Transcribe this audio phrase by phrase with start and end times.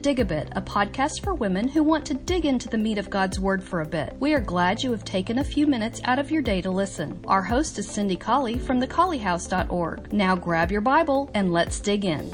[0.00, 3.10] Dig a Bit, a podcast for women who want to dig into the meat of
[3.10, 4.16] God's Word for a bit.
[4.18, 7.22] We are glad you have taken a few minutes out of your day to listen.
[7.26, 10.10] Our host is Cindy Colley from thecolleyhouse.org.
[10.10, 12.32] Now grab your Bible and let's dig in.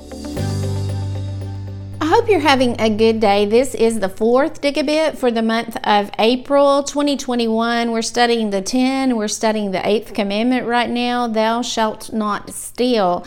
[2.00, 3.46] I hope you're having a good day.
[3.46, 7.91] This is the fourth Dig a Bit for the month of April 2021.
[7.91, 13.27] We're studying the 10, we're studying the eighth commandment right now Thou shalt not steal.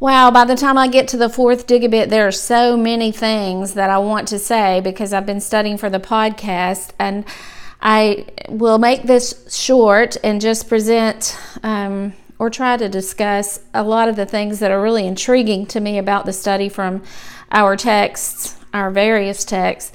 [0.00, 2.74] Wow, by the time I get to the fourth dig a bit, there are so
[2.74, 6.92] many things that I want to say because I've been studying for the podcast.
[6.98, 7.26] And
[7.82, 14.08] I will make this short and just present um, or try to discuss a lot
[14.08, 17.02] of the things that are really intriguing to me about the study from
[17.52, 19.92] our texts, our various texts.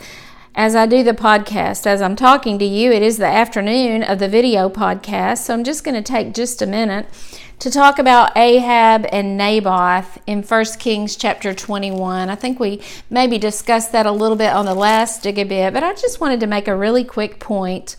[0.53, 4.19] As I do the podcast, as I'm talking to you, it is the afternoon of
[4.19, 5.39] the video podcast.
[5.39, 7.07] So I'm just going to take just a minute
[7.59, 12.29] to talk about Ahab and Naboth in 1 Kings chapter 21.
[12.29, 15.73] I think we maybe discussed that a little bit on the last dig a bit,
[15.73, 17.95] but I just wanted to make a really quick point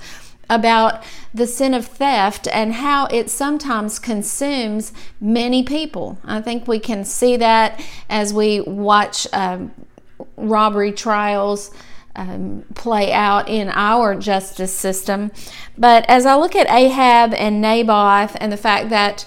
[0.49, 1.03] about
[1.35, 6.19] the sin of theft and how it sometimes consumes many people.
[6.25, 9.73] I think we can see that as we watch um,
[10.37, 11.71] robbery trials.
[12.19, 15.31] Um, play out in our justice system.
[15.77, 19.27] But as I look at Ahab and Naboth and the fact that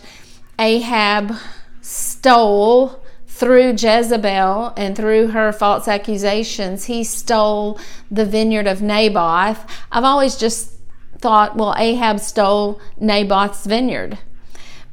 [0.60, 1.36] Ahab
[1.82, 7.80] stole through Jezebel and through her false accusations, he stole
[8.12, 9.66] the vineyard of Naboth.
[9.92, 10.74] I've always just
[11.20, 14.20] thought, well, Ahab stole Naboth's vineyard.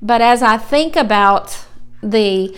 [0.00, 1.58] But as I think about
[2.03, 2.56] the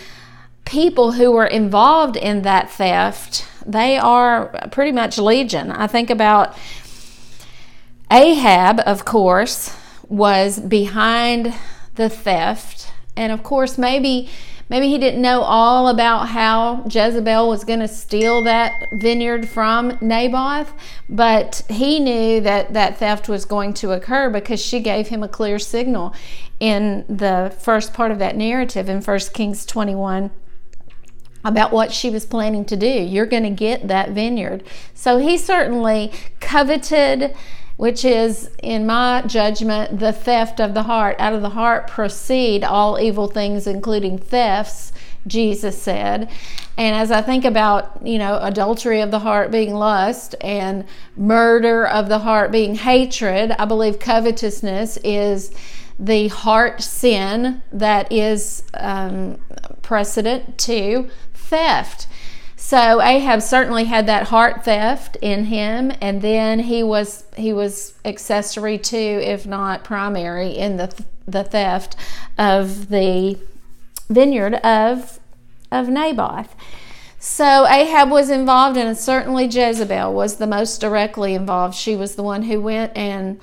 [0.66, 5.70] people who were involved in that theft, they are pretty much legion.
[5.70, 6.54] I think about
[8.10, 9.74] Ahab, of course,
[10.08, 11.54] was behind
[11.94, 12.87] the theft
[13.18, 14.30] and of course, maybe
[14.70, 19.98] maybe he didn't know all about how Jezebel was going to steal that vineyard from
[20.00, 20.72] Naboth,
[21.08, 25.28] but he knew that that theft was going to occur because she gave him a
[25.28, 26.14] clear signal
[26.60, 30.30] in the first part of that narrative in 1 Kings 21
[31.44, 32.86] about what she was planning to do.
[32.86, 34.62] You're going to get that vineyard.
[34.94, 37.34] So he certainly coveted
[37.78, 41.14] which is, in my judgment, the theft of the heart.
[41.20, 44.92] Out of the heart proceed all evil things, including thefts,
[45.28, 46.28] Jesus said.
[46.76, 50.86] And as I think about, you know, adultery of the heart being lust and
[51.16, 55.52] murder of the heart being hatred, I believe covetousness is
[56.00, 59.38] the heart sin that is um,
[59.82, 62.08] precedent to theft.
[62.68, 67.94] So Ahab certainly had that heart theft in him, and then he was he was
[68.04, 70.94] accessory to, if not primary, in the
[71.26, 71.96] the theft
[72.36, 73.38] of the
[74.10, 75.18] vineyard of
[75.72, 76.54] of Naboth.
[77.18, 81.74] So Ahab was involved, and certainly Jezebel was the most directly involved.
[81.74, 83.40] She was the one who went and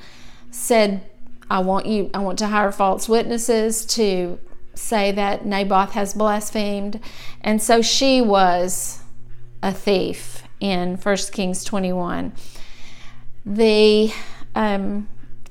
[0.52, 1.02] said,
[1.50, 2.12] "I want you.
[2.13, 4.38] I want to hire false witnesses to
[4.75, 7.00] say that Naboth has blasphemed,"
[7.42, 9.02] and so she was
[9.65, 12.31] a thief in 1 Kings 21.
[13.43, 14.13] The
[14.53, 15.09] um,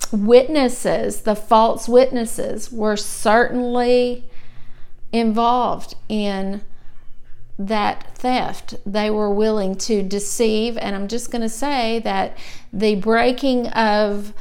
[0.09, 4.23] witnesses, the false witnesses, were certainly
[5.11, 6.61] involved in
[7.59, 8.75] that theft.
[8.85, 12.37] They were willing to deceive, and I'm just going to say that
[12.71, 14.33] the breaking of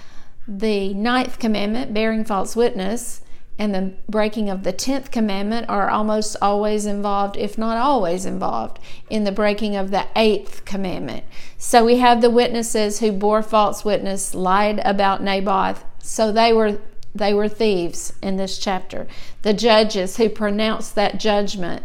[0.47, 3.23] the ninth commandment, bearing false witness,
[3.59, 8.81] and the breaking of the 10th commandment are almost always involved, if not always involved,
[9.09, 11.25] in the breaking of the 8th commandment.
[11.57, 15.85] So we have the witnesses who bore false witness, lied about Naboth.
[15.99, 16.79] So they were
[17.15, 19.07] they were thieves in this chapter.
[19.43, 21.85] The judges who pronounced that judgment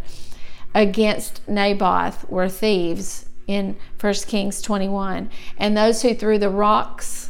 [0.73, 5.29] against Naboth were thieves in 1 Kings 21.
[5.57, 7.29] And those who threw the rocks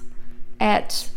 [0.61, 1.09] at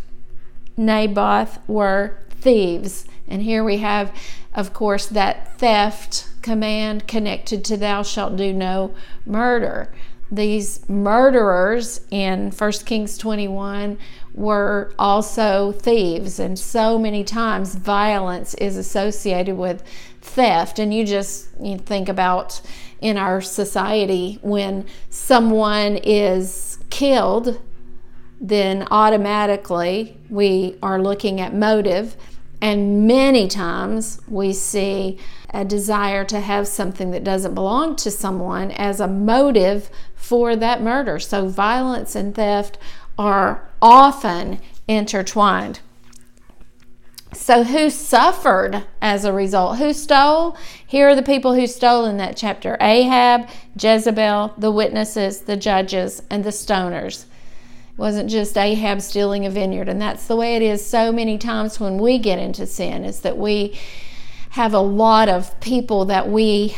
[0.77, 4.15] Naboth were thieves and here we have,
[4.55, 9.92] of course, that theft command connected to thou shalt do no murder.
[10.30, 13.98] These murderers in 1 Kings 21
[14.34, 19.83] were also thieves, and so many times violence is associated with
[20.22, 20.78] theft.
[20.78, 22.63] And you just you think about
[23.03, 27.60] in our society when someone is killed,
[28.41, 32.16] then automatically we are looking at motive
[32.62, 35.18] and many times we see
[35.53, 40.80] a desire to have something that doesn't belong to someone as a motive for that
[40.80, 41.18] murder.
[41.18, 42.78] So violence and theft
[43.18, 45.80] are often intertwined.
[47.34, 49.78] So, who suffered as a result?
[49.78, 50.54] Who stole?
[50.86, 56.22] Here are the people who stole in that chapter Ahab, Jezebel, the witnesses, the judges,
[56.28, 57.24] and the stoners.
[57.97, 59.89] Wasn't just Ahab stealing a vineyard.
[59.89, 63.21] And that's the way it is so many times when we get into sin, is
[63.21, 63.78] that we
[64.50, 66.77] have a lot of people that we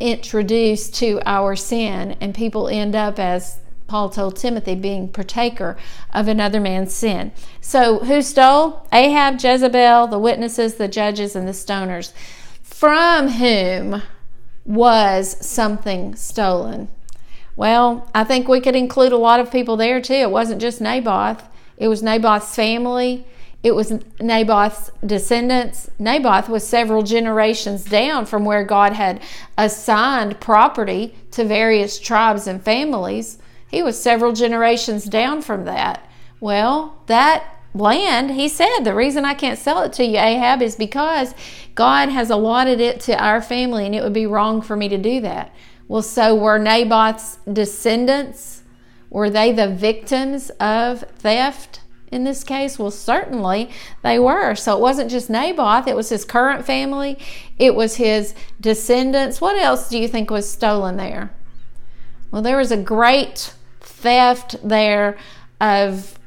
[0.00, 5.76] introduce to our sin, and people end up as Paul told Timothy, being partaker
[6.12, 7.32] of another man's sin.
[7.60, 8.86] So, who stole?
[8.92, 12.12] Ahab, Jezebel, the witnesses, the judges, and the stoners.
[12.62, 14.02] From whom
[14.64, 16.88] was something stolen?
[17.56, 20.14] Well, I think we could include a lot of people there too.
[20.14, 21.42] It wasn't just Naboth,
[21.78, 23.26] it was Naboth's family,
[23.62, 25.90] it was Naboth's descendants.
[25.98, 29.20] Naboth was several generations down from where God had
[29.58, 33.38] assigned property to various tribes and families.
[33.68, 36.08] He was several generations down from that.
[36.38, 37.44] Well, that
[37.74, 41.34] land, he said, the reason I can't sell it to you, Ahab, is because
[41.74, 44.98] God has allotted it to our family and it would be wrong for me to
[44.98, 45.52] do that.
[45.88, 48.62] Well, so were Naboth's descendants,
[49.08, 51.80] were they the victims of theft
[52.10, 52.78] in this case?
[52.78, 53.70] Well, certainly
[54.02, 54.54] they were.
[54.54, 57.18] So it wasn't just Naboth, it was his current family,
[57.58, 59.40] it was his descendants.
[59.40, 61.32] What else do you think was stolen there?
[62.30, 65.16] Well, there was a great theft there
[65.60, 66.18] of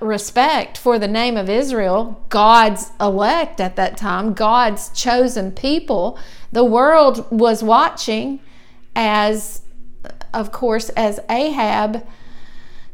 [0.00, 6.18] respect for the name of Israel, God's elect at that time, God's chosen people.
[6.52, 8.40] The world was watching
[8.98, 9.62] as,
[10.34, 12.06] of course, as Ahab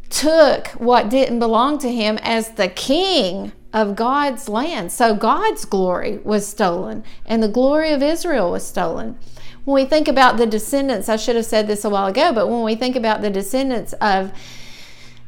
[0.08, 4.92] took what didn't belong to him as the king of God's land.
[4.92, 9.18] So God's glory was stolen and the glory of Israel was stolen
[9.64, 12.48] when we think about the descendants, I should have said this a while ago, but
[12.48, 14.30] when we think about the descendants of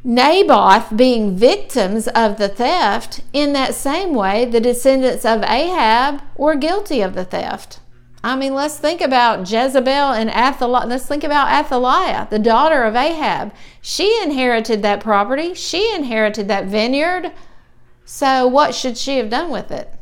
[0.04, 6.54] Naboth being victims of the theft, in that same way, the descendants of Ahab were
[6.54, 7.80] guilty of the theft.
[8.24, 10.86] I mean, let's think about Jezebel and Athaliah.
[10.86, 13.52] Let's think about Athaliah, the daughter of Ahab.
[13.80, 17.32] She inherited that property, she inherited that vineyard.
[18.04, 19.92] So, what should she have done with it?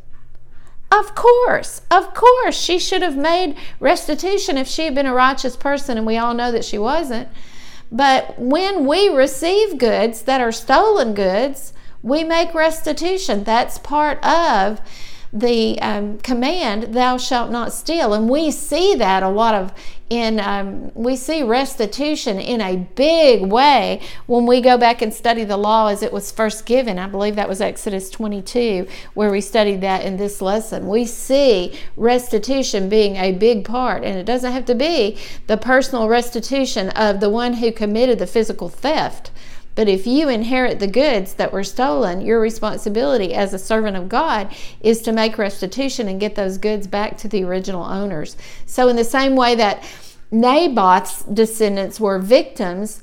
[0.93, 5.57] Of course, of course, she should have made restitution if she had been a righteous
[5.57, 7.29] person, and we all know that she wasn't.
[7.91, 11.73] But when we receive goods that are stolen goods,
[12.03, 13.45] we make restitution.
[13.45, 14.81] That's part of
[15.35, 19.75] the um, command thou shalt not steal and we see that a lot of
[20.11, 25.45] in um, we see restitution in a big way when we go back and study
[25.45, 26.99] the law as it was first given.
[26.99, 30.89] I believe that was exodus 22 where we studied that in this lesson.
[30.89, 36.09] We see restitution being a big part and it doesn't have to be the personal
[36.09, 39.31] restitution of the one who committed the physical theft
[39.75, 44.09] but if you inherit the goods that were stolen, your responsibility as a servant of
[44.09, 48.37] God is to make restitution and get those goods back to the original owners.
[48.67, 49.83] So, in the same way that
[50.31, 53.03] Naboth's descendants were victims,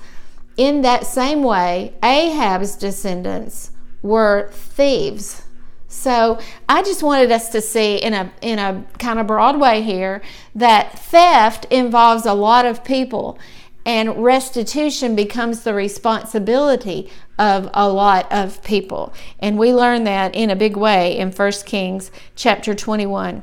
[0.58, 3.72] in that same way, Ahab's descendants
[4.02, 5.44] were thieves.
[5.88, 6.40] So
[6.70, 10.22] I just wanted us to see in a in a kind of broad way here
[10.56, 13.38] that theft involves a lot of people
[13.86, 20.50] and restitution becomes the responsibility of a lot of people and we learn that in
[20.50, 23.42] a big way in 1 kings chapter 21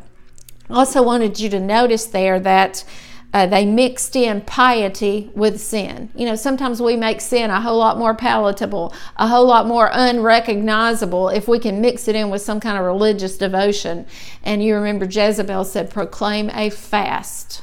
[0.70, 2.84] also wanted you to notice there that
[3.32, 6.10] uh, they mixed in piety with sin.
[6.14, 9.90] You know, sometimes we make sin a whole lot more palatable, a whole lot more
[9.92, 14.06] unrecognizable if we can mix it in with some kind of religious devotion.
[14.42, 17.62] And you remember Jezebel said, proclaim a fast.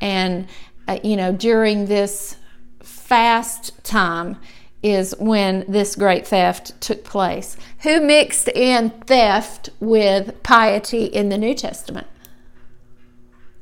[0.00, 0.48] And
[0.88, 2.36] uh, you know, during this
[2.80, 4.36] fast time
[4.82, 7.56] is when this great theft took place.
[7.80, 12.06] Who mixed in theft with piety in the New Testament?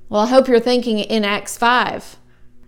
[0.08, 2.16] Well, I hope you're thinking in Acts 5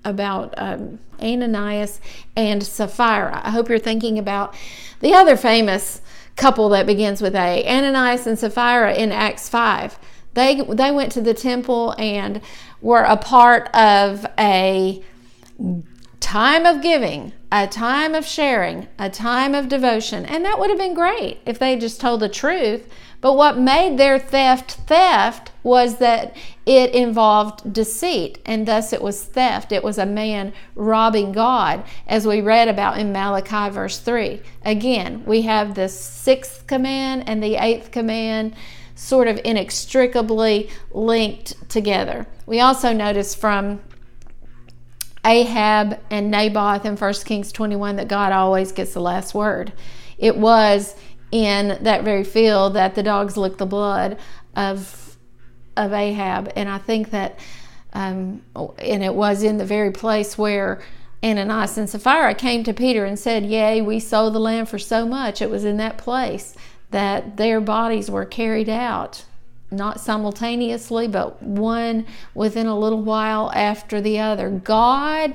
[0.04, 2.00] about um, Ananias
[2.34, 3.40] and Sapphira.
[3.44, 4.54] I hope you're thinking about
[5.00, 6.00] the other famous
[6.36, 9.98] couple that begins with A, Ananias and Sapphira in Acts 5.
[10.36, 12.42] They, they went to the temple and
[12.82, 15.02] were a part of a
[16.20, 20.26] time of giving, a time of sharing, a time of devotion.
[20.26, 22.86] And that would have been great if they just told the truth.
[23.22, 29.24] But what made their theft theft was that it involved deceit, and thus it was
[29.24, 29.72] theft.
[29.72, 34.42] It was a man robbing God, as we read about in Malachi verse 3.
[34.66, 38.54] Again, we have the sixth command and the eighth command
[38.96, 42.26] sort of inextricably linked together.
[42.46, 43.80] We also notice from
[45.24, 49.72] Ahab and Naboth in 1 Kings 21 that God always gets the last word.
[50.18, 50.96] It was
[51.30, 54.18] in that very field that the dogs licked the blood
[54.56, 55.02] of
[55.76, 57.38] of Ahab, and I think that,
[57.92, 58.40] um,
[58.78, 60.80] and it was in the very place where
[61.22, 65.04] Ananias and Sapphira came to Peter and said, "Yea, we sold the land for so
[65.04, 66.54] much." It was in that place
[66.90, 69.24] that their bodies were carried out,
[69.70, 74.50] not simultaneously, but one within a little while after the other.
[74.50, 75.34] God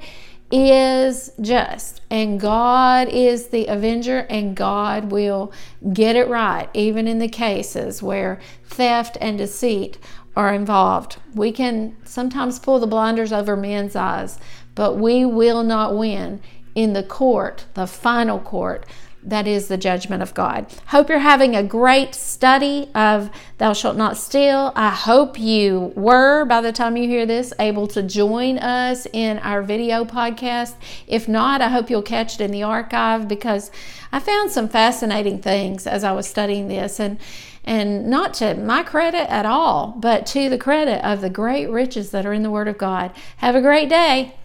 [0.51, 5.51] is just and God is the avenger and God will
[5.93, 9.97] get it right even in the cases where theft and deceit
[10.35, 11.17] are involved.
[11.33, 14.39] We can sometimes pull the blinders over men's eyes,
[14.75, 16.41] but we will not win
[16.75, 18.85] in the court, the final court
[19.23, 20.65] that is the judgment of God.
[20.87, 24.71] Hope you're having a great study of Thou Shalt Not Steal.
[24.75, 29.39] I hope you were, by the time you hear this, able to join us in
[29.39, 30.73] our video podcast.
[31.07, 33.71] If not, I hope you'll catch it in the archive because
[34.11, 37.19] I found some fascinating things as I was studying this and
[37.63, 42.09] and not to my credit at all, but to the credit of the great riches
[42.09, 43.11] that are in the Word of God.
[43.37, 44.33] Have a great day.